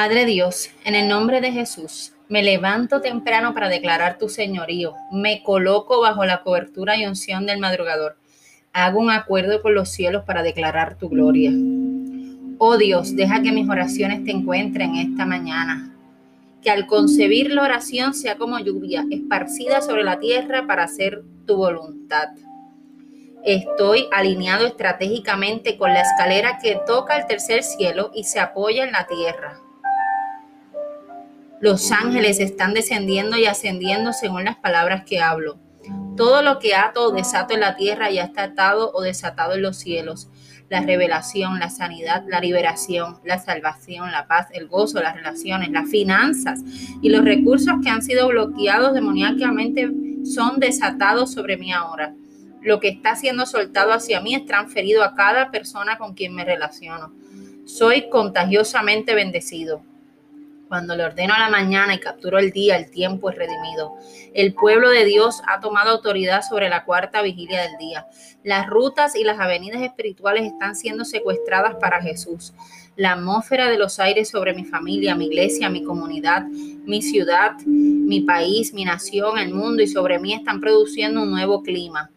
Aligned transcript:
Padre 0.00 0.26
Dios, 0.26 0.70
en 0.84 0.94
el 0.94 1.08
nombre 1.08 1.40
de 1.40 1.50
Jesús, 1.50 2.12
me 2.28 2.44
levanto 2.44 3.00
temprano 3.00 3.52
para 3.52 3.68
declarar 3.68 4.16
tu 4.16 4.28
señorío. 4.28 4.94
Me 5.10 5.42
coloco 5.42 6.00
bajo 6.00 6.24
la 6.24 6.44
cobertura 6.44 6.96
y 6.96 7.04
unción 7.04 7.46
del 7.46 7.58
madrugador. 7.58 8.16
Hago 8.72 9.00
un 9.00 9.10
acuerdo 9.10 9.60
con 9.60 9.74
los 9.74 9.88
cielos 9.88 10.22
para 10.24 10.44
declarar 10.44 10.98
tu 10.98 11.08
gloria. 11.08 11.50
Oh 12.58 12.76
Dios, 12.76 13.16
deja 13.16 13.42
que 13.42 13.50
mis 13.50 13.68
oraciones 13.68 14.22
te 14.22 14.30
encuentren 14.30 14.94
esta 14.94 15.26
mañana. 15.26 15.92
Que 16.62 16.70
al 16.70 16.86
concebir 16.86 17.50
la 17.52 17.64
oración 17.64 18.14
sea 18.14 18.36
como 18.36 18.60
lluvia, 18.60 19.04
esparcida 19.10 19.80
sobre 19.80 20.04
la 20.04 20.20
tierra 20.20 20.64
para 20.68 20.84
hacer 20.84 21.24
tu 21.44 21.56
voluntad. 21.56 22.28
Estoy 23.44 24.06
alineado 24.12 24.64
estratégicamente 24.64 25.76
con 25.76 25.92
la 25.92 26.02
escalera 26.02 26.60
que 26.62 26.78
toca 26.86 27.16
el 27.16 27.26
tercer 27.26 27.64
cielo 27.64 28.12
y 28.14 28.22
se 28.22 28.38
apoya 28.38 28.84
en 28.84 28.92
la 28.92 29.04
tierra. 29.08 29.60
Los 31.60 31.90
ángeles 31.90 32.38
están 32.38 32.72
descendiendo 32.72 33.36
y 33.36 33.46
ascendiendo 33.46 34.12
según 34.12 34.44
las 34.44 34.56
palabras 34.56 35.02
que 35.04 35.20
hablo. 35.20 35.58
Todo 36.16 36.42
lo 36.42 36.60
que 36.60 36.76
ato 36.76 37.06
o 37.06 37.10
desato 37.10 37.54
en 37.54 37.60
la 37.60 37.74
tierra 37.74 38.10
ya 38.10 38.24
está 38.24 38.44
atado 38.44 38.92
o 38.94 39.02
desatado 39.02 39.54
en 39.54 39.62
los 39.62 39.76
cielos. 39.76 40.30
La 40.68 40.82
revelación, 40.82 41.58
la 41.58 41.70
sanidad, 41.70 42.24
la 42.28 42.40
liberación, 42.40 43.18
la 43.24 43.38
salvación, 43.38 44.12
la 44.12 44.28
paz, 44.28 44.48
el 44.52 44.68
gozo, 44.68 45.00
las 45.00 45.16
relaciones, 45.16 45.70
las 45.70 45.90
finanzas 45.90 46.62
y 47.02 47.08
los 47.08 47.24
recursos 47.24 47.74
que 47.82 47.90
han 47.90 48.02
sido 48.02 48.28
bloqueados 48.28 48.94
demoníacamente 48.94 49.90
son 50.24 50.60
desatados 50.60 51.32
sobre 51.32 51.56
mí 51.56 51.72
ahora. 51.72 52.14
Lo 52.62 52.78
que 52.78 52.88
está 52.88 53.16
siendo 53.16 53.46
soltado 53.46 53.92
hacia 53.92 54.20
mí 54.20 54.34
es 54.34 54.44
transferido 54.44 55.02
a 55.02 55.14
cada 55.14 55.50
persona 55.50 55.98
con 55.98 56.14
quien 56.14 56.34
me 56.34 56.44
relaciono. 56.44 57.14
Soy 57.64 58.08
contagiosamente 58.08 59.14
bendecido. 59.14 59.82
Cuando 60.68 60.94
le 60.94 61.04
ordeno 61.04 61.32
a 61.32 61.38
la 61.38 61.48
mañana 61.48 61.94
y 61.94 61.98
capturo 61.98 62.38
el 62.38 62.52
día, 62.52 62.76
el 62.76 62.90
tiempo 62.90 63.30
es 63.30 63.36
redimido. 63.36 63.94
El 64.34 64.52
pueblo 64.52 64.90
de 64.90 65.06
Dios 65.06 65.40
ha 65.48 65.60
tomado 65.60 65.90
autoridad 65.90 66.42
sobre 66.42 66.68
la 66.68 66.84
cuarta 66.84 67.22
vigilia 67.22 67.62
del 67.62 67.78
día. 67.78 68.06
Las 68.44 68.66
rutas 68.66 69.16
y 69.16 69.24
las 69.24 69.40
avenidas 69.40 69.80
espirituales 69.80 70.44
están 70.44 70.76
siendo 70.76 71.06
secuestradas 71.06 71.76
para 71.76 72.02
Jesús. 72.02 72.52
La 72.96 73.12
atmósfera 73.12 73.70
de 73.70 73.78
los 73.78 73.98
aires 73.98 74.28
sobre 74.28 74.52
mi 74.52 74.66
familia, 74.66 75.14
mi 75.14 75.26
iglesia, 75.26 75.70
mi 75.70 75.82
comunidad, 75.82 76.44
mi 76.44 77.00
ciudad, 77.00 77.52
mi 77.64 78.20
país, 78.20 78.74
mi 78.74 78.84
nación, 78.84 79.38
el 79.38 79.54
mundo 79.54 79.82
y 79.82 79.88
sobre 79.88 80.18
mí 80.18 80.34
están 80.34 80.60
produciendo 80.60 81.22
un 81.22 81.30
nuevo 81.30 81.62
clima. 81.62 82.10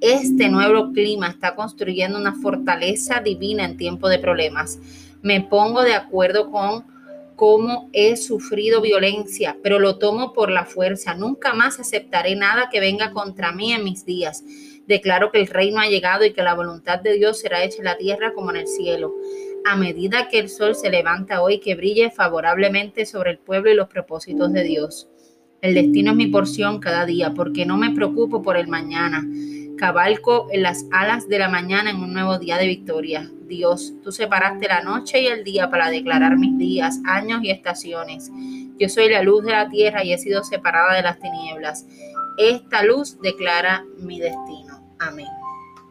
Este 0.00 0.48
nuevo 0.48 0.92
clima 0.92 1.26
está 1.28 1.56
construyendo 1.56 2.18
una 2.18 2.34
fortaleza 2.34 3.18
divina 3.18 3.64
en 3.64 3.76
tiempo 3.76 4.08
de 4.08 4.20
problemas. 4.20 4.78
Me 5.22 5.40
pongo 5.40 5.82
de 5.82 5.94
acuerdo 5.94 6.52
con 6.52 6.95
cómo 7.36 7.88
he 7.92 8.16
sufrido 8.16 8.80
violencia, 8.80 9.56
pero 9.62 9.78
lo 9.78 9.98
tomo 9.98 10.32
por 10.32 10.50
la 10.50 10.64
fuerza. 10.64 11.14
Nunca 11.14 11.54
más 11.54 11.78
aceptaré 11.78 12.34
nada 12.34 12.68
que 12.72 12.80
venga 12.80 13.12
contra 13.12 13.52
mí 13.52 13.72
en 13.72 13.84
mis 13.84 14.04
días. 14.04 14.42
Declaro 14.86 15.30
que 15.30 15.40
el 15.40 15.46
reino 15.46 15.80
ha 15.80 15.88
llegado 15.88 16.24
y 16.24 16.32
que 16.32 16.42
la 16.42 16.54
voluntad 16.54 17.00
de 17.00 17.14
Dios 17.14 17.38
será 17.38 17.62
hecha 17.62 17.78
en 17.78 17.84
la 17.84 17.98
tierra 17.98 18.32
como 18.32 18.50
en 18.50 18.56
el 18.56 18.66
cielo. 18.66 19.14
A 19.64 19.76
medida 19.76 20.28
que 20.28 20.38
el 20.38 20.48
sol 20.48 20.74
se 20.74 20.90
levanta 20.90 21.42
hoy, 21.42 21.60
que 21.60 21.74
brille 21.74 22.10
favorablemente 22.10 23.04
sobre 23.04 23.32
el 23.32 23.38
pueblo 23.38 23.70
y 23.70 23.74
los 23.74 23.88
propósitos 23.88 24.52
de 24.52 24.62
Dios. 24.62 25.08
El 25.60 25.74
destino 25.74 26.12
es 26.12 26.16
mi 26.16 26.28
porción 26.28 26.78
cada 26.78 27.04
día, 27.04 27.32
porque 27.34 27.66
no 27.66 27.76
me 27.76 27.90
preocupo 27.90 28.42
por 28.42 28.56
el 28.56 28.68
mañana. 28.68 29.26
Cabalco 29.76 30.48
en 30.50 30.62
las 30.62 30.86
alas 30.90 31.28
de 31.28 31.38
la 31.38 31.48
mañana 31.48 31.90
en 31.90 31.96
un 31.96 32.12
nuevo 32.12 32.38
día 32.38 32.56
de 32.56 32.66
victoria. 32.66 33.30
Dios, 33.46 33.94
tú 34.02 34.10
separaste 34.10 34.66
la 34.68 34.82
noche 34.82 35.20
y 35.20 35.26
el 35.26 35.44
día 35.44 35.70
para 35.70 35.90
declarar 35.90 36.36
mis 36.36 36.56
días, 36.58 37.00
años 37.04 37.40
y 37.42 37.50
estaciones. 37.50 38.30
Yo 38.78 38.88
soy 38.88 39.08
la 39.08 39.22
luz 39.22 39.44
de 39.44 39.52
la 39.52 39.68
tierra 39.68 40.04
y 40.04 40.12
he 40.12 40.18
sido 40.18 40.42
separada 40.44 40.94
de 40.94 41.02
las 41.02 41.18
tinieblas. 41.20 41.86
Esta 42.38 42.82
luz 42.82 43.20
declara 43.20 43.84
mi 43.98 44.18
destino. 44.18 44.94
Amén. 44.98 45.28